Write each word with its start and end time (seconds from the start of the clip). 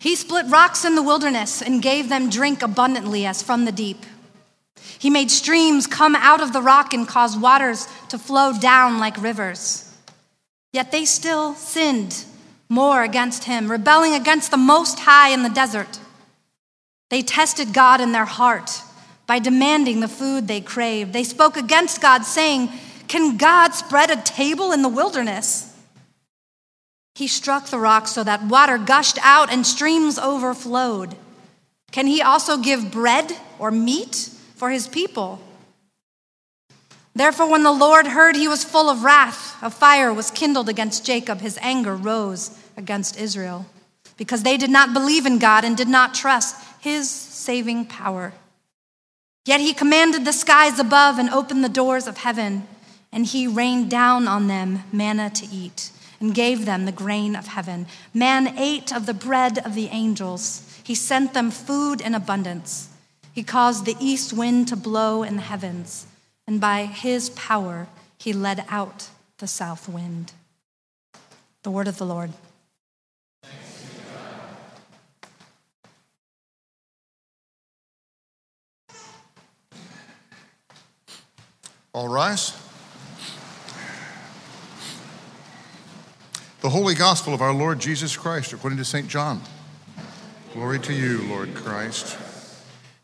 He 0.00 0.16
split 0.16 0.46
rocks 0.48 0.84
in 0.84 0.96
the 0.96 1.04
wilderness 1.04 1.62
and 1.62 1.80
gave 1.80 2.08
them 2.08 2.30
drink 2.30 2.62
abundantly 2.62 3.24
as 3.24 3.40
from 3.40 3.64
the 3.64 3.70
deep. 3.70 4.04
He 4.98 5.08
made 5.08 5.30
streams 5.30 5.86
come 5.86 6.16
out 6.16 6.40
of 6.40 6.52
the 6.52 6.62
rock 6.62 6.94
and 6.94 7.06
caused 7.06 7.40
waters 7.40 7.86
to 8.08 8.18
flow 8.18 8.52
down 8.58 8.98
like 8.98 9.22
rivers. 9.22 9.96
Yet 10.72 10.90
they 10.90 11.04
still 11.04 11.54
sinned 11.54 12.24
more 12.68 13.02
against 13.02 13.44
him, 13.44 13.70
rebelling 13.70 14.14
against 14.14 14.50
the 14.50 14.56
Most 14.56 15.00
High 15.00 15.30
in 15.30 15.42
the 15.42 15.48
desert. 15.48 16.00
They 17.10 17.22
tested 17.22 17.72
God 17.72 18.00
in 18.00 18.12
their 18.12 18.24
heart 18.24 18.82
by 19.26 19.38
demanding 19.38 20.00
the 20.00 20.08
food 20.08 20.48
they 20.48 20.60
craved. 20.60 21.12
They 21.12 21.24
spoke 21.24 21.56
against 21.56 22.00
God, 22.00 22.24
saying, 22.24 22.70
Can 23.08 23.36
God 23.36 23.74
spread 23.74 24.10
a 24.10 24.20
table 24.22 24.72
in 24.72 24.82
the 24.82 24.88
wilderness? 24.88 25.72
He 27.14 27.28
struck 27.28 27.66
the 27.66 27.78
rock 27.78 28.08
so 28.08 28.22
that 28.24 28.44
water 28.44 28.78
gushed 28.78 29.18
out 29.22 29.50
and 29.50 29.66
streams 29.66 30.18
overflowed. 30.18 31.16
Can 31.90 32.06
he 32.06 32.20
also 32.20 32.58
give 32.58 32.90
bread 32.90 33.32
or 33.58 33.70
meat 33.70 34.30
for 34.54 34.70
his 34.70 34.86
people? 34.86 35.40
Therefore, 37.14 37.50
when 37.50 37.62
the 37.62 37.72
Lord 37.72 38.08
heard 38.08 38.36
he 38.36 38.48
was 38.48 38.64
full 38.64 38.90
of 38.90 39.02
wrath, 39.02 39.45
a 39.62 39.70
fire 39.70 40.12
was 40.12 40.30
kindled 40.30 40.68
against 40.68 41.04
Jacob. 41.04 41.40
His 41.40 41.58
anger 41.62 41.94
rose 41.94 42.58
against 42.76 43.18
Israel 43.18 43.66
because 44.16 44.42
they 44.42 44.56
did 44.56 44.70
not 44.70 44.92
believe 44.92 45.26
in 45.26 45.38
God 45.38 45.64
and 45.64 45.76
did 45.76 45.88
not 45.88 46.14
trust 46.14 46.56
his 46.80 47.10
saving 47.10 47.86
power. 47.86 48.32
Yet 49.44 49.60
he 49.60 49.74
commanded 49.74 50.24
the 50.24 50.32
skies 50.32 50.78
above 50.78 51.18
and 51.18 51.30
opened 51.30 51.62
the 51.62 51.68
doors 51.68 52.06
of 52.06 52.18
heaven, 52.18 52.66
and 53.12 53.26
he 53.26 53.46
rained 53.46 53.90
down 53.90 54.26
on 54.26 54.48
them 54.48 54.82
manna 54.92 55.30
to 55.30 55.46
eat 55.46 55.90
and 56.18 56.34
gave 56.34 56.64
them 56.64 56.84
the 56.84 56.92
grain 56.92 57.36
of 57.36 57.46
heaven. 57.48 57.86
Man 58.12 58.58
ate 58.58 58.92
of 58.92 59.06
the 59.06 59.14
bread 59.14 59.58
of 59.58 59.74
the 59.74 59.88
angels. 59.88 60.80
He 60.82 60.94
sent 60.94 61.34
them 61.34 61.50
food 61.50 62.00
in 62.00 62.14
abundance. 62.14 62.88
He 63.32 63.42
caused 63.42 63.84
the 63.84 63.96
east 64.00 64.32
wind 64.32 64.68
to 64.68 64.76
blow 64.76 65.22
in 65.22 65.36
the 65.36 65.42
heavens 65.42 66.06
and 66.46 66.60
by 66.60 66.84
his 66.84 67.30
power 67.30 67.88
he 68.18 68.32
led 68.32 68.64
out 68.68 69.08
the 69.38 69.46
south 69.46 69.88
wind. 69.88 70.32
The 71.62 71.70
word 71.70 71.88
of 71.88 71.98
the 71.98 72.06
Lord. 72.06 72.30
All 81.92 82.08
rise. 82.08 82.52
The 86.60 86.68
Holy 86.68 86.94
Gospel 86.94 87.32
of 87.32 87.40
our 87.40 87.54
Lord 87.54 87.78
Jesus 87.78 88.16
Christ 88.16 88.52
according 88.52 88.78
to 88.78 88.84
St. 88.84 89.08
John. 89.08 89.40
Glory 90.52 90.78
to 90.80 90.92
you, 90.92 91.22
Lord 91.28 91.54
Christ. 91.54 92.18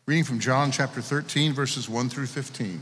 Reading 0.05 0.23
from 0.23 0.39
John 0.39 0.71
chapter 0.71 1.01
13, 1.01 1.53
verses 1.53 1.87
1 1.87 2.09
through 2.09 2.27
15. 2.27 2.81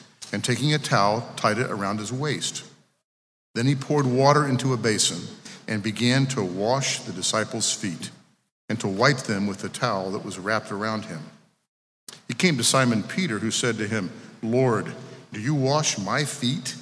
and 0.31 0.43
taking 0.43 0.73
a 0.73 0.79
towel, 0.79 1.27
tied 1.35 1.57
it 1.57 1.69
around 1.69 1.99
his 1.99 2.11
waist. 2.11 2.63
Then 3.53 3.65
he 3.65 3.75
poured 3.75 4.05
water 4.05 4.47
into 4.47 4.73
a 4.73 4.77
basin 4.77 5.21
and 5.67 5.83
began 5.83 6.25
to 6.27 6.43
wash 6.43 6.99
the 6.99 7.11
disciples' 7.11 7.73
feet 7.73 8.11
and 8.69 8.79
to 8.79 8.87
wipe 8.87 9.17
them 9.17 9.47
with 9.47 9.59
the 9.59 9.69
towel 9.69 10.11
that 10.11 10.23
was 10.23 10.39
wrapped 10.39 10.71
around 10.71 11.05
him. 11.05 11.19
He 12.27 12.33
came 12.33 12.57
to 12.57 12.63
Simon 12.63 13.03
Peter, 13.03 13.39
who 13.39 13.51
said 13.51 13.77
to 13.77 13.87
him, 13.87 14.09
Lord, 14.41 14.93
do 15.33 15.41
you 15.41 15.53
wash 15.53 15.97
my 15.97 16.23
feet? 16.23 16.75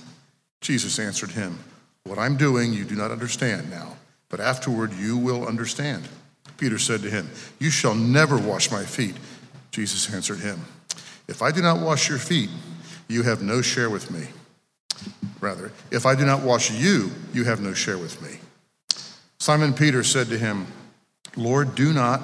Jesus 0.61 0.99
answered 0.99 1.31
him, 1.31 1.57
What 2.03 2.19
I'm 2.19 2.37
doing 2.37 2.73
you 2.73 2.85
do 2.85 2.95
not 2.95 3.11
understand 3.11 3.69
now, 3.69 3.97
but 4.29 4.39
afterward 4.39 4.93
you 4.93 5.17
will 5.17 5.47
understand. 5.47 6.07
Peter 6.57 6.77
said 6.77 7.01
to 7.01 7.09
him, 7.09 7.29
You 7.59 7.69
shall 7.69 7.95
never 7.95 8.37
wash 8.37 8.69
my 8.69 8.83
feet. 8.83 9.15
Jesus 9.71 10.13
answered 10.13 10.39
him, 10.39 10.59
If 11.27 11.41
I 11.41 11.51
do 11.51 11.61
not 11.61 11.79
wash 11.79 12.09
your 12.09 12.17
feet, 12.17 12.49
you 13.09 13.23
have 13.23 13.41
no 13.41 13.61
share 13.61 13.89
with 13.89 14.11
me. 14.11 14.27
Rather, 15.41 15.71
if 15.91 16.05
I 16.05 16.15
do 16.15 16.25
not 16.25 16.43
wash 16.43 16.71
you, 16.71 17.11
you 17.33 17.43
have 17.43 17.59
no 17.59 17.73
share 17.73 17.97
with 17.97 18.21
me. 18.21 18.39
Simon 19.39 19.73
Peter 19.73 20.03
said 20.03 20.27
to 20.27 20.37
him, 20.37 20.67
Lord, 21.35 21.75
do 21.75 21.91
not, 21.91 22.21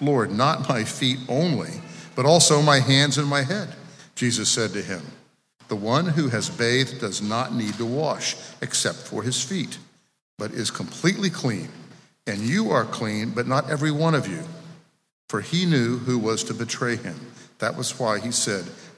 Lord, 0.00 0.32
not 0.32 0.68
my 0.68 0.84
feet 0.84 1.18
only, 1.28 1.80
but 2.16 2.26
also 2.26 2.60
my 2.60 2.80
hands 2.80 3.18
and 3.18 3.28
my 3.28 3.42
head. 3.42 3.68
Jesus 4.14 4.48
said 4.48 4.72
to 4.72 4.82
him, 4.82 5.02
The 5.68 5.76
one 5.76 6.06
who 6.06 6.28
has 6.28 6.50
bathed 6.50 7.00
does 7.00 7.22
not 7.22 7.54
need 7.54 7.74
to 7.74 7.86
wash 7.86 8.36
except 8.60 8.98
for 8.98 9.22
his 9.22 9.42
feet, 9.42 9.78
but 10.38 10.52
is 10.52 10.70
completely 10.70 11.30
clean. 11.30 11.68
And 12.26 12.40
you 12.40 12.70
are 12.70 12.84
clean, 12.84 13.30
but 13.30 13.46
not 13.46 13.70
every 13.70 13.90
one 13.90 14.14
of 14.14 14.26
you. 14.26 14.42
For 15.28 15.40
he 15.40 15.66
knew 15.66 15.98
who 15.98 16.18
was 16.18 16.42
to 16.44 16.54
betray 16.54 16.96
him. 16.96 17.18
That 17.58 17.76
was 17.76 17.98
why 17.98 18.18
he 18.18 18.32
said, 18.32 18.64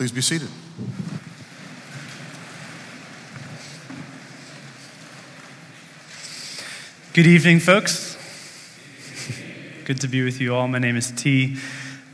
Please 0.00 0.12
be 0.12 0.22
seated. 0.22 0.48
Good 7.12 7.26
evening, 7.26 7.60
folks. 7.60 8.16
Good 9.84 10.00
to 10.00 10.08
be 10.08 10.24
with 10.24 10.40
you 10.40 10.54
all. 10.54 10.68
My 10.68 10.78
name 10.78 10.96
is 10.96 11.10
T. 11.10 11.58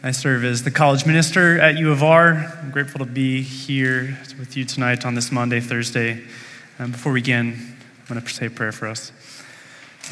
I 0.02 0.10
serve 0.10 0.44
as 0.44 0.64
the 0.64 0.72
college 0.72 1.06
minister 1.06 1.60
at 1.60 1.78
U 1.78 1.92
of 1.92 2.02
R. 2.02 2.58
I'm 2.60 2.72
grateful 2.72 2.98
to 2.98 3.04
be 3.04 3.42
here 3.42 4.18
with 4.36 4.56
you 4.56 4.64
tonight 4.64 5.06
on 5.06 5.14
this 5.14 5.30
Maundy 5.30 5.60
Thursday. 5.60 6.24
And 6.80 6.90
before 6.90 7.12
we 7.12 7.20
begin, 7.20 7.76
I'm 8.00 8.16
going 8.16 8.20
to 8.20 8.28
say 8.28 8.46
a 8.46 8.50
prayer 8.50 8.72
for 8.72 8.88
us. 8.88 9.12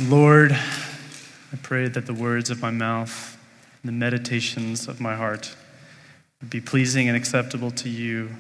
Lord, 0.01 0.53
I 0.53 1.57
pray 1.61 1.89
that 1.89 2.07
the 2.07 2.15
words 2.15 2.51
of 2.51 2.63
my 2.63 2.71
mouth 2.71 3.37
and 3.83 3.89
the 3.89 3.93
meditations 3.93 4.87
of 4.87 5.01
my 5.01 5.17
heart 5.17 5.57
be 6.49 6.61
pleasing 6.61 7.09
and 7.09 7.17
acceptable 7.17 7.71
to 7.71 7.89
you, 7.89 8.31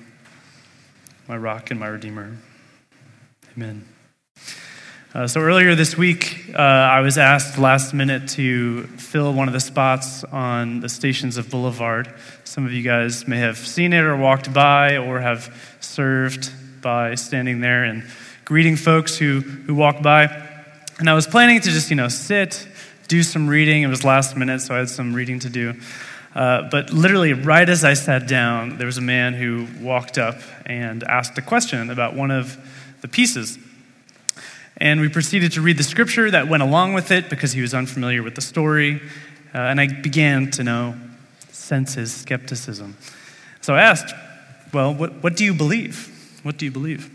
my 1.29 1.37
rock 1.37 1.71
and 1.71 1.81
my 1.81 1.87
redeemer. 1.87 2.37
Amen. 3.57 3.87
Uh, 5.15 5.29
so 5.29 5.41
earlier 5.41 5.77
this 5.77 5.97
week, 5.97 6.51
uh, 6.55 6.59
I 6.59 6.99
was 7.01 7.19
asked 7.19 7.57
last 7.57 7.95
minute 7.95 8.29
to 8.31 8.83
fill 8.99 9.33
one 9.33 9.47
of 9.47 9.55
the 9.55 9.61
spots 9.61 10.25
on 10.25 10.81
the 10.81 10.89
stations 10.89 11.37
of 11.37 11.51
Boulevard. 11.51 12.13
Some 12.43 12.67
of 12.67 12.73
you 12.73 12.83
guys 12.83 13.29
may 13.29 13.39
have 13.39 13.57
seen 13.57 13.93
it 13.93 14.03
or 14.03 14.17
walked 14.17 14.53
by 14.53 14.97
or 14.97 15.21
have 15.21 15.77
served 15.79 16.53
by 16.83 17.15
standing 17.15 17.61
there 17.61 17.85
and 17.85 18.05
greeting 18.45 18.75
folks 18.75 19.17
who, 19.17 19.41
who 19.41 19.75
walk 19.77 20.03
by. 20.03 20.25
And 20.99 21.09
I 21.09 21.15
was 21.15 21.29
planning 21.29 21.61
to 21.61 21.71
just, 21.71 21.91
you 21.91 21.97
know, 21.97 22.09
sit, 22.09 22.67
do 23.07 23.23
some 23.23 23.47
reading. 23.47 23.83
It 23.83 23.89
was 23.89 24.03
last 24.03 24.37
minute, 24.37 24.63
so 24.63 24.75
I 24.75 24.79
had 24.79 24.91
some 24.91 25.15
reading 25.15 25.39
to 25.41 25.49
do. 25.49 25.75
Uh, 26.35 26.69
but 26.69 26.91
literally, 26.93 27.33
right 27.33 27.69
as 27.69 27.85
I 27.85 27.95
sat 27.95 28.27
down, 28.27 28.77
there 28.79 28.87
was 28.87 28.99
a 28.99 29.03
man 29.03 29.35
who 29.35 29.69
walked 29.81 30.19
up 30.19 30.37
and 30.67 31.05
asked 31.05 31.39
a 31.39 31.43
question 31.43 31.91
about 31.91 32.15
one 32.15 32.33
of 32.33 32.59
the 33.03 33.09
pieces. 33.09 33.59
And 34.77 35.01
we 35.01 35.09
proceeded 35.09 35.53
to 35.53 35.61
read 35.61 35.79
the 35.79 35.85
scripture 35.85 36.31
that 36.33 36.49
went 36.49 36.63
along 36.65 36.95
with 36.95 37.13
it 37.13 37.31
because 37.31 37.53
he 37.53 37.61
was 37.61 37.73
unfamiliar 37.73 38.23
with 38.23 38.35
the 38.35 38.41
story. 38.41 39.01
Uh, 39.55 39.59
and 39.59 39.81
I 39.81 39.87
began 39.87 40.51
to 40.53 40.65
know, 40.65 40.97
sense 41.53 41.95
his 41.95 42.13
skepticism. 42.13 42.97
So 43.61 43.75
I 43.75 43.83
asked, 43.83 44.13
Well, 44.73 44.93
what, 44.93 45.23
what 45.23 45.37
do 45.37 45.45
you 45.45 45.55
believe? 45.55 46.11
What 46.43 46.59
do 46.59 46.65
you 46.65 46.73
believe? 46.73 47.14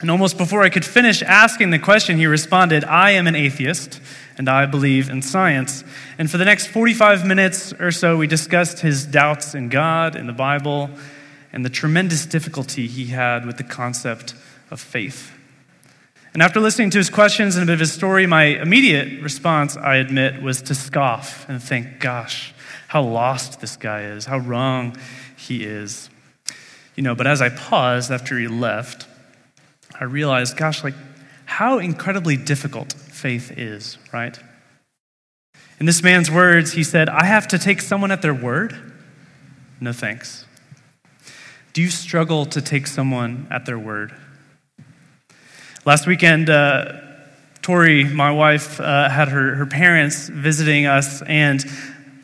And 0.00 0.10
almost 0.12 0.38
before 0.38 0.62
I 0.62 0.68
could 0.68 0.84
finish 0.84 1.22
asking 1.22 1.70
the 1.70 1.78
question, 1.78 2.18
he 2.18 2.26
responded, 2.26 2.84
I 2.84 3.10
am 3.12 3.26
an 3.26 3.34
atheist 3.34 4.00
and 4.36 4.48
I 4.48 4.64
believe 4.64 5.10
in 5.10 5.22
science. 5.22 5.82
And 6.18 6.30
for 6.30 6.38
the 6.38 6.44
next 6.44 6.68
45 6.68 7.26
minutes 7.26 7.72
or 7.72 7.90
so, 7.90 8.16
we 8.16 8.28
discussed 8.28 8.78
his 8.78 9.04
doubts 9.04 9.56
in 9.56 9.68
God, 9.68 10.14
in 10.14 10.28
the 10.28 10.32
Bible, 10.32 10.88
and 11.52 11.64
the 11.64 11.70
tremendous 11.70 12.26
difficulty 12.26 12.86
he 12.86 13.06
had 13.06 13.44
with 13.44 13.56
the 13.56 13.64
concept 13.64 14.34
of 14.70 14.80
faith. 14.80 15.32
And 16.32 16.42
after 16.44 16.60
listening 16.60 16.90
to 16.90 16.98
his 16.98 17.10
questions 17.10 17.56
and 17.56 17.64
a 17.64 17.66
bit 17.66 17.72
of 17.72 17.80
his 17.80 17.92
story, 17.92 18.24
my 18.26 18.44
immediate 18.44 19.20
response, 19.20 19.76
I 19.76 19.96
admit, 19.96 20.40
was 20.40 20.62
to 20.62 20.74
scoff 20.76 21.48
and 21.48 21.60
think, 21.60 21.98
gosh, 21.98 22.54
how 22.86 23.02
lost 23.02 23.60
this 23.60 23.76
guy 23.76 24.02
is, 24.02 24.26
how 24.26 24.38
wrong 24.38 24.96
he 25.36 25.64
is. 25.64 26.08
You 26.94 27.02
know, 27.02 27.16
but 27.16 27.26
as 27.26 27.42
I 27.42 27.48
paused 27.48 28.12
after 28.12 28.38
he 28.38 28.46
left, 28.46 29.07
I 30.00 30.04
realized, 30.04 30.56
gosh, 30.56 30.84
like 30.84 30.94
how 31.44 31.78
incredibly 31.78 32.36
difficult 32.36 32.92
faith 32.92 33.56
is, 33.56 33.98
right? 34.12 34.38
In 35.80 35.86
this 35.86 36.02
man's 36.02 36.30
words, 36.30 36.72
he 36.72 36.82
said, 36.82 37.08
I 37.08 37.24
have 37.24 37.48
to 37.48 37.58
take 37.58 37.80
someone 37.80 38.10
at 38.10 38.22
their 38.22 38.34
word? 38.34 38.76
No 39.80 39.92
thanks. 39.92 40.44
Do 41.72 41.82
you 41.82 41.90
struggle 41.90 42.46
to 42.46 42.60
take 42.60 42.86
someone 42.86 43.46
at 43.50 43.64
their 43.66 43.78
word? 43.78 44.12
Last 45.84 46.06
weekend, 46.06 46.50
uh, 46.50 47.00
Tori, 47.62 48.04
my 48.04 48.30
wife, 48.30 48.80
uh, 48.80 49.08
had 49.08 49.28
her, 49.28 49.54
her 49.54 49.66
parents 49.66 50.28
visiting 50.28 50.86
us, 50.86 51.22
and 51.22 51.64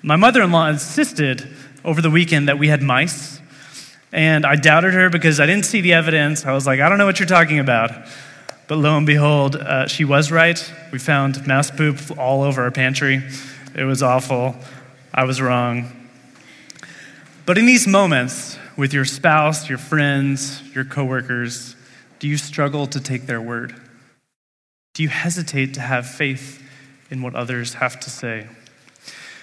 my 0.03 0.17
mother 0.17 0.43
in 0.43 0.51
law 0.51 0.69
insisted 0.69 1.49
over 1.85 2.03
the 2.03 2.11
weekend 2.11 2.49
that 2.49 2.59
we 2.59 2.69
had 2.69 2.83
mice. 2.83 3.41
And 4.15 4.47
I 4.47 4.55
doubted 4.55 4.95
her 4.95 5.11
because 5.11 5.41
I 5.41 5.47
didn't 5.47 5.65
see 5.65 5.81
the 5.81 5.95
evidence. 5.95 6.47
I 6.47 6.53
was 6.53 6.69
like, 6.69 6.79
I 6.79 6.89
don't 6.89 6.99
know 6.99 7.05
what 7.05 7.19
you're 7.19 7.27
talking 7.27 7.59
about. 7.59 7.91
But 8.69 8.77
lo 8.77 8.97
and 8.97 9.05
behold, 9.05 9.57
uh, 9.57 9.89
she 9.89 10.05
was 10.05 10.31
right. 10.31 10.73
We 10.93 11.01
found 11.01 11.45
mouse 11.49 11.73
poop 11.73 11.99
all 12.17 12.45
over 12.45 12.63
our 12.63 12.71
pantry. 12.71 13.25
It 13.75 13.83
was 13.83 14.05
awful. 14.05 14.55
I 15.13 15.25
was 15.25 15.43
wrong. 15.43 16.09
But 17.45 17.59
in 17.59 17.67
these 17.67 17.89
moments, 17.89 18.57
with 18.77 18.95
your 18.95 19.05
spouse, 19.05 19.69
your 19.69 19.79
friends, 19.79 20.63
your 20.73 20.85
coworkers, 20.85 21.75
do 22.21 22.29
you 22.29 22.37
struggle 22.37 22.87
to 22.87 23.01
take 23.01 23.27
their 23.27 23.41
word? 23.41 23.75
Do 24.95 25.03
you 25.03 25.09
hesitate 25.09 25.75
to 25.75 25.81
have 25.81 26.07
faith 26.07 26.63
in 27.11 27.21
what 27.21 27.35
others 27.35 27.75
have 27.75 27.99
to 27.99 28.11
say? 28.11 28.47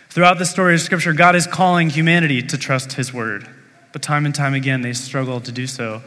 Throughout 0.08 0.40
the 0.40 0.46
story 0.46 0.76
of 0.76 0.80
Scripture, 0.80 1.12
God 1.12 1.36
is 1.36 1.46
calling 1.46 1.90
humanity 1.90 2.42
to 2.42 2.58
trust 2.58 2.94
His 2.94 3.14
word. 3.14 3.50
But 3.94 4.02
time 4.02 4.26
and 4.26 4.34
time 4.34 4.54
again, 4.54 4.82
they 4.82 4.94
struggle 4.94 5.42
to 5.42 5.52
do 5.52 5.68
so. 5.68 6.02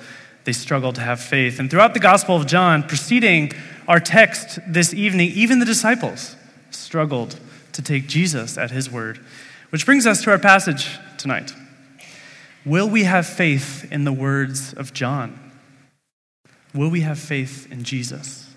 They 0.45 0.53
struggle 0.53 0.93
to 0.93 1.01
have 1.01 1.21
faith. 1.21 1.59
And 1.59 1.71
throughout 1.71 1.95
the 1.95 2.01
Gospel 2.01 2.37
of 2.37 2.47
John, 2.47 2.83
preceding 2.83 3.53
our 3.89 4.01
text 4.01 4.59
this 4.67 4.93
evening, 4.93 5.31
even 5.35 5.59
the 5.59 5.67
disciples 5.67 6.37
struggled 6.71 7.39
to 7.73 7.83
take 7.83 8.07
Jesus 8.07 8.57
at 8.59 8.71
His 8.71 8.91
word. 8.91 9.21
Which 9.71 9.87
brings 9.87 10.07
us 10.07 10.23
to 10.23 10.31
our 10.31 10.39
passage 10.39 10.89
tonight. 11.19 11.53
Will 12.65 12.89
we 12.89 13.05
have 13.05 13.27
faith 13.27 13.91
in 13.93 14.05
the 14.05 14.13
words 14.13 14.73
of 14.73 14.93
John? 14.93 15.53
Will 16.75 16.91
we 16.91 17.01
have 17.01 17.19
faith 17.19 17.71
in 17.71 17.85
Jesus? 17.85 18.49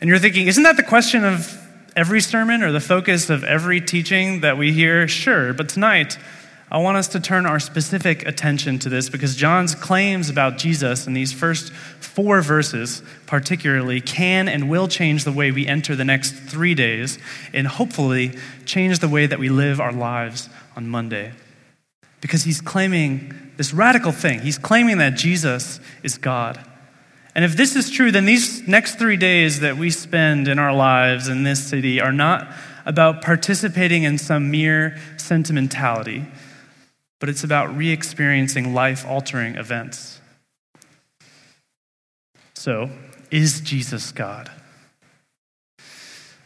And 0.00 0.08
you're 0.08 0.18
thinking, 0.18 0.46
isn't 0.46 0.62
that 0.62 0.76
the 0.76 0.82
question 0.82 1.24
of 1.24 1.58
every 1.96 2.20
sermon 2.20 2.62
or 2.62 2.72
the 2.72 2.80
focus 2.80 3.30
of 3.30 3.44
every 3.44 3.80
teaching 3.80 4.40
that 4.40 4.58
we 4.58 4.72
hear? 4.72 5.08
Sure, 5.08 5.52
but 5.54 5.68
tonight, 5.68 6.18
I 6.74 6.78
want 6.78 6.96
us 6.96 7.06
to 7.08 7.20
turn 7.20 7.46
our 7.46 7.60
specific 7.60 8.26
attention 8.26 8.80
to 8.80 8.88
this 8.88 9.08
because 9.08 9.36
John's 9.36 9.76
claims 9.76 10.28
about 10.28 10.58
Jesus 10.58 11.06
in 11.06 11.12
these 11.12 11.32
first 11.32 11.72
four 11.72 12.42
verses, 12.42 13.00
particularly, 13.26 14.00
can 14.00 14.48
and 14.48 14.68
will 14.68 14.88
change 14.88 15.22
the 15.22 15.30
way 15.30 15.52
we 15.52 15.68
enter 15.68 15.94
the 15.94 16.04
next 16.04 16.32
three 16.32 16.74
days 16.74 17.16
and 17.52 17.68
hopefully 17.68 18.36
change 18.64 18.98
the 18.98 19.08
way 19.08 19.24
that 19.24 19.38
we 19.38 19.50
live 19.50 19.80
our 19.80 19.92
lives 19.92 20.48
on 20.74 20.88
Monday. 20.88 21.30
Because 22.20 22.42
he's 22.42 22.60
claiming 22.60 23.52
this 23.56 23.72
radical 23.72 24.10
thing. 24.10 24.40
He's 24.40 24.58
claiming 24.58 24.98
that 24.98 25.14
Jesus 25.14 25.78
is 26.02 26.18
God. 26.18 26.58
And 27.36 27.44
if 27.44 27.56
this 27.56 27.76
is 27.76 27.88
true, 27.88 28.10
then 28.10 28.24
these 28.24 28.66
next 28.66 28.98
three 28.98 29.16
days 29.16 29.60
that 29.60 29.76
we 29.76 29.90
spend 29.90 30.48
in 30.48 30.58
our 30.58 30.74
lives 30.74 31.28
in 31.28 31.44
this 31.44 31.64
city 31.64 32.00
are 32.00 32.12
not 32.12 32.52
about 32.84 33.22
participating 33.22 34.02
in 34.02 34.18
some 34.18 34.50
mere 34.50 34.98
sentimentality, 35.16 36.26
but 37.24 37.30
it's 37.30 37.42
about 37.42 37.74
re 37.74 37.88
experiencing 37.88 38.74
life 38.74 39.06
altering 39.06 39.54
events. 39.54 40.20
So, 42.52 42.90
is 43.30 43.62
Jesus 43.62 44.12
God? 44.12 44.50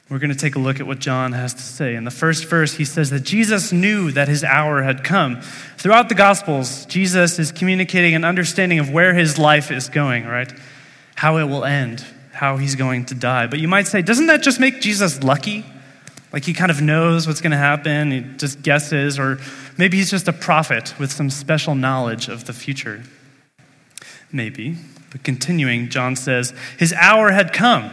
We're 0.08 0.20
going 0.20 0.30
to 0.30 0.38
take 0.38 0.54
a 0.54 0.60
look 0.60 0.78
at 0.78 0.86
what 0.86 1.00
John 1.00 1.32
has 1.32 1.52
to 1.52 1.62
say. 1.62 1.96
In 1.96 2.04
the 2.04 2.12
first 2.12 2.44
verse, 2.44 2.74
he 2.74 2.84
says 2.84 3.10
that 3.10 3.24
Jesus 3.24 3.72
knew 3.72 4.12
that 4.12 4.28
his 4.28 4.44
hour 4.44 4.84
had 4.84 5.02
come. 5.02 5.40
Throughout 5.78 6.08
the 6.08 6.14
Gospels, 6.14 6.86
Jesus 6.86 7.40
is 7.40 7.50
communicating 7.50 8.14
an 8.14 8.22
understanding 8.22 8.78
of 8.78 8.88
where 8.88 9.14
his 9.14 9.36
life 9.36 9.72
is 9.72 9.88
going, 9.88 10.26
right? 10.26 10.52
how 11.18 11.38
it 11.38 11.44
will 11.46 11.64
end, 11.64 12.04
how 12.30 12.58
he's 12.58 12.76
going 12.76 13.04
to 13.06 13.14
die. 13.16 13.48
But 13.48 13.58
you 13.58 13.66
might 13.66 13.88
say, 13.88 14.02
doesn't 14.02 14.28
that 14.28 14.40
just 14.40 14.60
make 14.60 14.80
Jesus 14.80 15.24
lucky? 15.24 15.64
Like 16.32 16.44
he 16.44 16.52
kind 16.52 16.70
of 16.70 16.80
knows 16.80 17.26
what's 17.26 17.40
going 17.40 17.52
to 17.52 17.56
happen, 17.56 18.10
he 18.10 18.20
just 18.20 18.62
guesses, 18.62 19.18
or 19.18 19.38
maybe 19.78 19.96
he's 19.96 20.10
just 20.10 20.28
a 20.28 20.32
prophet 20.32 20.94
with 20.98 21.10
some 21.10 21.30
special 21.30 21.74
knowledge 21.74 22.28
of 22.28 22.44
the 22.44 22.52
future. 22.52 23.02
Maybe. 24.30 24.76
But 25.10 25.24
continuing, 25.24 25.88
John 25.88 26.16
says, 26.16 26.52
His 26.78 26.92
hour 26.92 27.30
had 27.30 27.52
come 27.52 27.90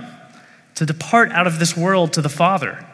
to 0.75 0.85
depart 0.85 1.31
out 1.31 1.47
of 1.47 1.59
this 1.59 1.77
world 1.77 2.13
to 2.13 2.21
the 2.21 2.29
Father. 2.29 2.85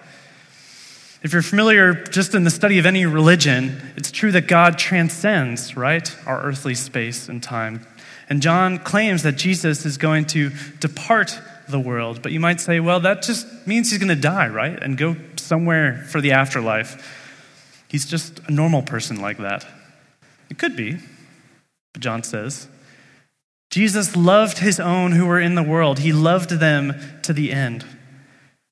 If 1.23 1.33
you're 1.33 1.41
familiar 1.41 1.93
just 1.93 2.33
in 2.33 2.43
the 2.43 2.49
study 2.49 2.79
of 2.79 2.85
any 2.85 3.05
religion, 3.05 3.93
it's 3.95 4.11
true 4.11 4.31
that 4.31 4.47
God 4.47 4.77
transcends, 4.77 5.75
right, 5.77 6.15
our 6.25 6.41
earthly 6.41 6.75
space 6.75 7.29
and 7.29 7.41
time. 7.41 7.85
And 8.29 8.41
John 8.41 8.79
claims 8.79 9.23
that 9.23 9.33
Jesus 9.33 9.85
is 9.85 9.97
going 9.97 10.25
to 10.27 10.51
depart 10.79 11.39
the 11.67 11.79
world. 11.79 12.21
But 12.21 12.31
you 12.31 12.39
might 12.39 12.59
say, 12.59 12.79
well, 12.79 12.99
that 13.01 13.23
just 13.23 13.67
means 13.67 13.91
he's 13.91 13.99
going 13.99 14.09
to 14.09 14.15
die, 14.15 14.47
right? 14.47 14.81
And 14.81 14.97
go 14.97 15.15
somewhere 15.51 16.01
for 16.07 16.21
the 16.21 16.31
afterlife. 16.31 17.83
He's 17.89 18.05
just 18.05 18.39
a 18.47 18.51
normal 18.53 18.83
person 18.83 19.19
like 19.19 19.37
that. 19.39 19.67
It 20.49 20.57
could 20.57 20.77
be, 20.77 20.97
but 21.91 22.01
John 22.01 22.23
says. 22.23 22.69
Jesus 23.69 24.15
loved 24.15 24.59
his 24.59 24.79
own 24.79 25.11
who 25.11 25.25
were 25.25 25.41
in 25.41 25.55
the 25.55 25.63
world, 25.63 25.99
he 25.99 26.13
loved 26.13 26.51
them 26.51 26.93
to 27.23 27.33
the 27.33 27.51
end. 27.51 27.83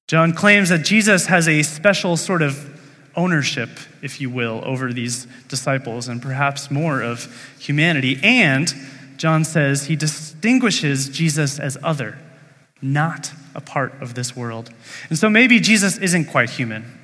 John 0.07 0.31
claims 0.31 0.69
that 0.69 0.86
Jesus 0.86 1.25
has 1.25 1.50
a 1.50 1.63
special 1.63 2.15
sort 2.15 2.41
of 2.41 2.79
ownership, 3.13 3.71
if 4.01 4.21
you 4.21 4.29
will, 4.29 4.62
over 4.63 4.93
these 4.93 5.27
disciples 5.50 6.07
and 6.07 6.21
perhaps 6.21 6.71
more 6.71 7.01
of 7.01 7.27
humanity. 7.59 8.21
And 8.24 8.74
John 9.17 9.43
says 9.43 9.88
he 9.88 9.98
distinguishes 9.98 11.09
Jesus 11.09 11.59
as 11.59 11.77
other, 11.83 12.17
not 12.81 13.31
a 13.55 13.62
part 13.62 14.01
of 14.01 14.13
this 14.13 14.36
world. 14.36 14.69
And 15.09 15.17
so 15.17 15.29
maybe 15.29 15.59
Jesus 15.59 15.98
isn't 15.98 16.25
quite 16.25 16.50
human. 16.50 17.00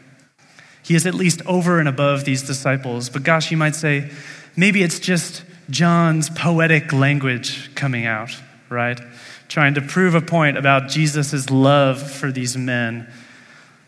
He 0.84 0.96
is 0.96 1.06
at 1.06 1.16
least 1.16 1.42
over 1.46 1.80
and 1.80 1.88
above 1.88 2.26
these 2.26 2.44
disciples. 2.44 3.10
But 3.10 3.24
gosh, 3.24 3.52
you 3.52 3.58
might 3.58 3.76
say, 3.76 4.12
maybe 4.56 4.84
it's 4.84 5.00
just 5.00 5.44
John's 5.70 6.30
poetic 6.30 6.94
language 6.94 7.74
coming 7.76 8.06
out, 8.06 8.30
right? 8.70 9.00
Trying 9.48 9.74
to 9.74 9.82
prove 9.82 10.16
a 10.16 10.22
point 10.22 10.58
about 10.58 10.90
Jesus' 10.90 11.50
love 11.50 12.02
for 12.02 12.32
these 12.32 12.56
men 12.56 13.12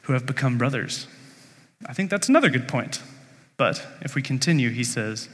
who 0.03 0.13
have 0.13 0.25
become 0.25 0.57
brothers. 0.57 1.07
I 1.85 1.93
think 1.93 2.09
that's 2.09 2.29
another 2.29 2.49
good 2.49 2.67
point. 2.67 3.01
But 3.57 3.85
if 4.01 4.15
we 4.15 4.21
continue, 4.21 4.69
he 4.69 4.83
says, 4.83 5.29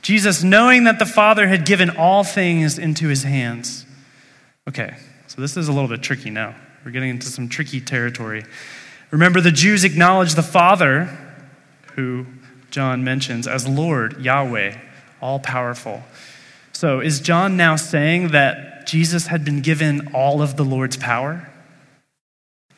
Jesus, 0.00 0.42
knowing 0.42 0.84
that 0.84 0.98
the 0.98 1.06
Father 1.06 1.48
had 1.48 1.66
given 1.66 1.90
all 1.90 2.24
things 2.24 2.78
into 2.78 3.08
his 3.08 3.24
hands. 3.24 3.84
Okay, 4.68 4.96
so 5.34 5.40
this 5.40 5.56
is 5.56 5.68
a 5.68 5.72
little 5.72 5.88
bit 5.88 6.02
tricky 6.02 6.28
now. 6.28 6.54
We're 6.84 6.90
getting 6.90 7.08
into 7.08 7.28
some 7.28 7.48
tricky 7.48 7.80
territory. 7.80 8.44
Remember, 9.10 9.40
the 9.40 9.50
Jews 9.50 9.82
acknowledge 9.82 10.34
the 10.34 10.42
Father, 10.42 11.04
who 11.94 12.26
John 12.70 13.02
mentions, 13.02 13.48
as 13.48 13.66
Lord, 13.66 14.20
Yahweh, 14.20 14.76
all 15.22 15.38
powerful. 15.38 16.02
So 16.74 17.00
is 17.00 17.18
John 17.18 17.56
now 17.56 17.76
saying 17.76 18.28
that 18.32 18.86
Jesus 18.86 19.28
had 19.28 19.42
been 19.42 19.62
given 19.62 20.10
all 20.12 20.42
of 20.42 20.58
the 20.58 20.64
Lord's 20.64 20.98
power? 20.98 21.50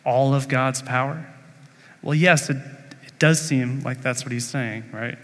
All 0.04 0.32
of 0.32 0.46
God's 0.46 0.80
power? 0.80 1.26
Well, 2.02 2.14
yes, 2.14 2.50
it, 2.50 2.58
it 3.04 3.18
does 3.18 3.40
seem 3.40 3.80
like 3.80 4.00
that's 4.00 4.25
what 4.25 4.30
he's 4.30 4.46
saying, 4.46 4.84
right? 4.92 5.18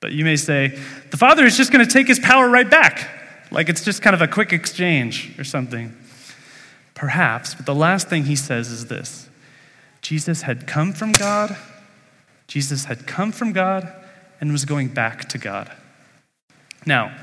But 0.00 0.12
you 0.12 0.26
may 0.26 0.36
say, 0.36 0.78
the 1.10 1.16
Father 1.16 1.46
is 1.46 1.56
just 1.56 1.72
going 1.72 1.86
to 1.86 1.90
take 1.90 2.08
his 2.08 2.18
power 2.18 2.46
right 2.46 2.68
back, 2.68 3.08
like 3.50 3.70
it's 3.70 3.82
just 3.86 4.02
kind 4.02 4.12
of 4.12 4.20
a 4.20 4.28
quick 4.28 4.52
exchange 4.52 5.38
or 5.38 5.44
something. 5.44 5.96
Perhaps, 6.94 7.54
but 7.54 7.66
the 7.66 7.74
last 7.74 8.08
thing 8.08 8.24
he 8.24 8.36
says 8.36 8.70
is 8.70 8.86
this 8.86 9.28
Jesus 10.00 10.42
had 10.42 10.66
come 10.66 10.92
from 10.92 11.12
God, 11.12 11.56
Jesus 12.46 12.84
had 12.84 13.06
come 13.06 13.32
from 13.32 13.52
God 13.52 13.92
and 14.40 14.52
was 14.52 14.64
going 14.64 14.88
back 14.88 15.28
to 15.30 15.38
God. 15.38 15.72
Now, 16.86 17.16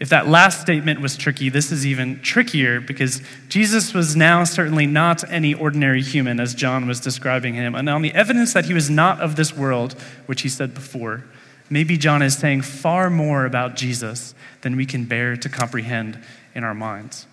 if 0.00 0.08
that 0.08 0.26
last 0.26 0.60
statement 0.60 1.00
was 1.00 1.16
tricky, 1.16 1.48
this 1.48 1.70
is 1.70 1.86
even 1.86 2.20
trickier 2.22 2.80
because 2.80 3.22
Jesus 3.48 3.94
was 3.94 4.16
now 4.16 4.42
certainly 4.42 4.84
not 4.84 5.30
any 5.30 5.54
ordinary 5.54 6.02
human 6.02 6.40
as 6.40 6.54
John 6.54 6.88
was 6.88 6.98
describing 6.98 7.54
him. 7.54 7.76
And 7.76 7.88
on 7.88 8.02
the 8.02 8.12
evidence 8.12 8.52
that 8.54 8.64
he 8.64 8.74
was 8.74 8.90
not 8.90 9.20
of 9.20 9.36
this 9.36 9.56
world, 9.56 9.92
which 10.26 10.42
he 10.42 10.48
said 10.48 10.74
before, 10.74 11.22
maybe 11.70 11.96
John 11.96 12.20
is 12.20 12.36
saying 12.36 12.62
far 12.62 13.10
more 13.10 13.44
about 13.44 13.76
Jesus 13.76 14.34
than 14.62 14.74
we 14.74 14.86
can 14.86 15.04
bear 15.04 15.36
to 15.36 15.48
comprehend 15.48 16.18
in 16.52 16.64
our 16.64 16.74
minds. 16.74 17.28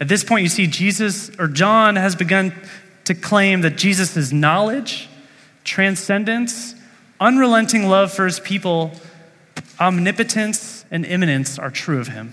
At 0.00 0.08
this 0.08 0.24
point, 0.24 0.42
you 0.42 0.48
see, 0.48 0.66
Jesus, 0.66 1.30
or 1.38 1.46
John, 1.46 1.96
has 1.96 2.16
begun 2.16 2.54
to 3.04 3.14
claim 3.14 3.60
that 3.60 3.76
Jesus' 3.76 4.32
knowledge, 4.32 5.08
transcendence, 5.62 6.74
unrelenting 7.20 7.86
love 7.86 8.10
for 8.10 8.24
his 8.24 8.40
people, 8.40 8.92
omnipotence, 9.78 10.86
and 10.90 11.04
immanence 11.04 11.58
are 11.58 11.70
true 11.70 12.00
of 12.00 12.08
him. 12.08 12.32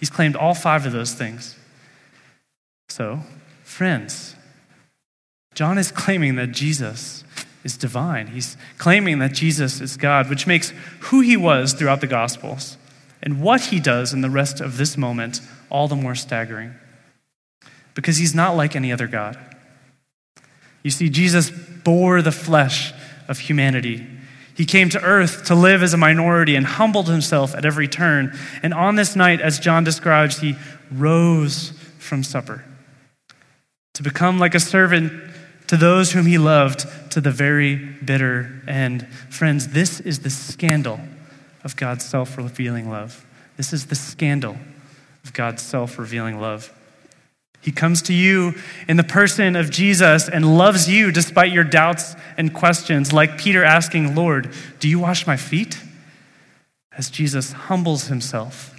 He's 0.00 0.10
claimed 0.10 0.36
all 0.36 0.54
five 0.54 0.86
of 0.86 0.92
those 0.92 1.12
things. 1.12 1.54
So, 2.88 3.20
friends, 3.62 4.34
John 5.54 5.76
is 5.76 5.92
claiming 5.92 6.36
that 6.36 6.52
Jesus 6.52 7.24
is 7.62 7.76
divine. 7.76 8.28
He's 8.28 8.56
claiming 8.78 9.18
that 9.18 9.32
Jesus 9.32 9.80
is 9.80 9.96
God, 9.96 10.30
which 10.30 10.46
makes 10.46 10.72
who 11.00 11.20
he 11.20 11.36
was 11.36 11.74
throughout 11.74 12.00
the 12.00 12.06
Gospels 12.06 12.78
and 13.22 13.40
what 13.40 13.66
he 13.66 13.78
does 13.78 14.12
in 14.12 14.22
the 14.22 14.30
rest 14.30 14.60
of 14.60 14.78
this 14.78 14.96
moment 14.96 15.40
all 15.70 15.88
the 15.88 15.96
more 15.96 16.14
staggering. 16.14 16.74
Because 17.94 18.16
he's 18.16 18.34
not 18.34 18.56
like 18.56 18.74
any 18.74 18.92
other 18.92 19.06
God. 19.06 19.38
You 20.82 20.90
see, 20.90 21.08
Jesus 21.08 21.50
bore 21.50 22.22
the 22.22 22.32
flesh 22.32 22.92
of 23.28 23.38
humanity. 23.38 24.06
He 24.54 24.64
came 24.64 24.88
to 24.90 25.02
earth 25.02 25.44
to 25.46 25.54
live 25.54 25.82
as 25.82 25.94
a 25.94 25.96
minority 25.96 26.56
and 26.56 26.66
humbled 26.66 27.08
himself 27.08 27.54
at 27.54 27.64
every 27.64 27.88
turn. 27.88 28.36
And 28.62 28.74
on 28.74 28.96
this 28.96 29.16
night, 29.16 29.40
as 29.40 29.58
John 29.58 29.84
describes, 29.84 30.38
he 30.38 30.56
rose 30.90 31.72
from 31.98 32.22
supper 32.22 32.64
to 33.94 34.02
become 34.02 34.38
like 34.38 34.54
a 34.54 34.60
servant 34.60 35.12
to 35.68 35.76
those 35.76 36.12
whom 36.12 36.26
he 36.26 36.38
loved 36.38 36.86
to 37.12 37.20
the 37.20 37.30
very 37.30 37.76
bitter 37.76 38.62
end. 38.68 39.06
Friends, 39.30 39.68
this 39.68 40.00
is 40.00 40.20
the 40.20 40.30
scandal 40.30 41.00
of 41.64 41.76
God's 41.76 42.04
self 42.04 42.36
revealing 42.36 42.90
love. 42.90 43.24
This 43.56 43.72
is 43.72 43.86
the 43.86 43.94
scandal 43.94 44.56
of 45.24 45.32
God's 45.32 45.62
self 45.62 45.98
revealing 45.98 46.40
love. 46.40 46.72
He 47.62 47.70
comes 47.70 48.02
to 48.02 48.12
you 48.12 48.54
in 48.88 48.96
the 48.96 49.04
person 49.04 49.54
of 49.54 49.70
Jesus 49.70 50.28
and 50.28 50.58
loves 50.58 50.90
you 50.90 51.12
despite 51.12 51.52
your 51.52 51.62
doubts 51.62 52.16
and 52.36 52.52
questions, 52.52 53.12
like 53.12 53.38
Peter 53.38 53.62
asking, 53.62 54.16
Lord, 54.16 54.52
do 54.80 54.88
you 54.88 54.98
wash 54.98 55.28
my 55.28 55.36
feet? 55.36 55.78
As 56.98 57.08
Jesus 57.08 57.52
humbles 57.52 58.08
himself 58.08 58.78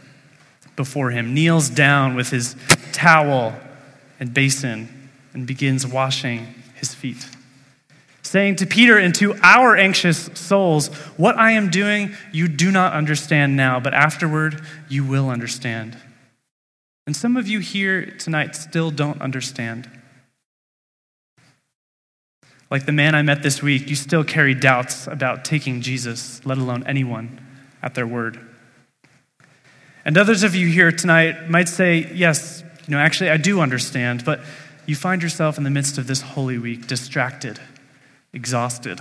before 0.76 1.12
him, 1.12 1.34
kneels 1.34 1.70
down 1.70 2.14
with 2.16 2.30
his 2.30 2.58
towel 2.92 3.56
and 4.20 4.34
basin, 4.34 5.10
and 5.34 5.48
begins 5.48 5.88
washing 5.88 6.54
his 6.76 6.94
feet. 6.94 7.28
Saying 8.22 8.58
to 8.58 8.66
Peter 8.66 8.98
and 8.98 9.14
to 9.16 9.36
our 9.42 9.76
anxious 9.76 10.30
souls, 10.34 10.88
What 11.18 11.38
I 11.38 11.52
am 11.52 11.70
doing, 11.70 12.16
you 12.32 12.48
do 12.48 12.72
not 12.72 12.94
understand 12.94 13.56
now, 13.56 13.80
but 13.80 13.94
afterward 13.94 14.62
you 14.90 15.04
will 15.04 15.30
understand. 15.30 15.98
And 17.06 17.16
some 17.16 17.36
of 17.36 17.48
you 17.48 17.60
here 17.60 18.06
tonight 18.06 18.56
still 18.56 18.92
don't 18.92 19.22
understand. 19.22 19.90
Like 22.72 22.86
the 22.86 22.92
man 22.92 23.14
I 23.14 23.22
met 23.22 23.44
this 23.44 23.62
week, 23.62 23.90
you 23.90 23.96
still 23.96 24.24
carry 24.24 24.54
doubts 24.54 25.06
about 25.06 25.46
taking 25.46 25.82
Jesus, 25.82 26.44
let 26.46 26.58
alone 26.58 26.84
anyone, 26.88 27.40
at 27.82 27.94
their 27.94 28.08
word. 28.08 28.40
And 30.06 30.18
others 30.18 30.44
of 30.44 30.56
you 30.56 30.68
here 30.68 30.92
tonight 30.92 31.50
might 31.50 31.70
say, 31.70 32.10
Yes, 32.14 32.64
you 32.88 32.96
know, 32.96 33.00
actually, 33.00 33.30
I 33.30 33.38
do 33.38 33.62
understand, 33.62 34.26
but 34.26 34.42
you 34.86 34.96
find 34.96 35.22
yourself 35.22 35.58
in 35.58 35.64
the 35.64 35.70
midst 35.70 35.98
of 35.98 36.08
this 36.08 36.22
Holy 36.22 36.58
Week 36.58 36.88
distracted, 36.88 37.60
exhausted, 38.34 39.00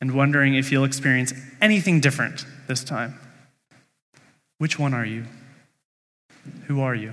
and 0.00 0.12
wondering 0.12 0.54
if 0.54 0.70
you'll 0.70 0.84
experience 0.84 1.32
anything 1.60 2.00
different 2.00 2.44
this 2.66 2.84
time. 2.84 3.18
Which 4.58 4.78
one 4.78 4.92
are 4.92 5.06
you? 5.06 5.24
Who 6.66 6.80
are 6.80 6.94
you? 6.94 7.12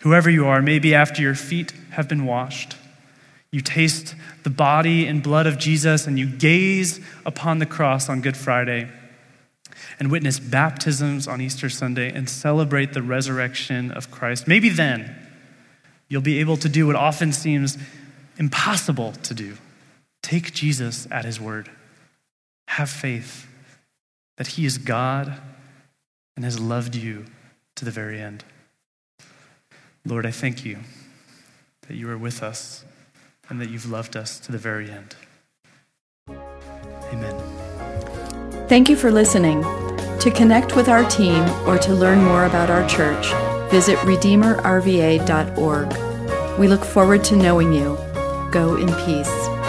Whoever 0.00 0.30
you 0.30 0.46
are, 0.46 0.62
maybe 0.62 0.94
after 0.94 1.20
your 1.20 1.34
feet 1.34 1.72
have 1.90 2.08
been 2.08 2.24
washed, 2.24 2.76
you 3.52 3.60
taste 3.60 4.14
the 4.44 4.50
body 4.50 5.06
and 5.06 5.22
blood 5.22 5.46
of 5.46 5.58
Jesus 5.58 6.06
and 6.06 6.18
you 6.18 6.26
gaze 6.26 7.00
upon 7.26 7.58
the 7.58 7.66
cross 7.66 8.08
on 8.08 8.20
Good 8.20 8.36
Friday 8.36 8.88
and 9.98 10.10
witness 10.10 10.38
baptisms 10.38 11.28
on 11.28 11.40
Easter 11.40 11.68
Sunday 11.68 12.12
and 12.12 12.30
celebrate 12.30 12.92
the 12.92 13.02
resurrection 13.02 13.90
of 13.90 14.10
Christ. 14.10 14.48
Maybe 14.48 14.68
then 14.68 15.16
You'll 16.10 16.20
be 16.20 16.40
able 16.40 16.58
to 16.58 16.68
do 16.68 16.88
what 16.88 16.96
often 16.96 17.32
seems 17.32 17.78
impossible 18.36 19.12
to 19.12 19.32
do 19.32 19.56
take 20.22 20.52
Jesus 20.52 21.08
at 21.10 21.24
his 21.24 21.40
word. 21.40 21.70
Have 22.68 22.90
faith 22.90 23.46
that 24.36 24.48
he 24.48 24.66
is 24.66 24.76
God 24.76 25.32
and 26.40 26.46
has 26.46 26.58
loved 26.58 26.96
you 26.96 27.26
to 27.76 27.84
the 27.84 27.90
very 27.90 28.18
end. 28.18 28.44
Lord, 30.06 30.24
I 30.24 30.30
thank 30.30 30.64
you 30.64 30.78
that 31.86 31.98
you 31.98 32.08
are 32.08 32.16
with 32.16 32.42
us 32.42 32.82
and 33.50 33.60
that 33.60 33.68
you've 33.68 33.90
loved 33.90 34.16
us 34.16 34.40
to 34.40 34.50
the 34.50 34.56
very 34.56 34.90
end. 34.90 35.16
Amen. 37.12 37.38
Thank 38.70 38.88
you 38.88 38.96
for 38.96 39.10
listening. 39.10 39.60
To 40.20 40.32
connect 40.34 40.76
with 40.76 40.88
our 40.88 41.04
team 41.10 41.46
or 41.68 41.76
to 41.76 41.92
learn 41.92 42.24
more 42.24 42.46
about 42.46 42.70
our 42.70 42.88
church, 42.88 43.26
visit 43.70 43.98
redeemerrva.org. 43.98 46.58
We 46.58 46.68
look 46.68 46.86
forward 46.86 47.22
to 47.24 47.36
knowing 47.36 47.74
you. 47.74 47.98
Go 48.50 48.76
in 48.76 48.88
peace. 49.04 49.59